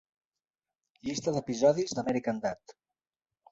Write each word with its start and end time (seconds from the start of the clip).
Llista 1.09 1.35
d'episodis 1.37 1.95
d'American 1.99 2.43
Dad! 2.49 2.77